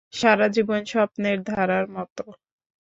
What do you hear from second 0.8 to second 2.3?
স্বপ্নের ধারার মত।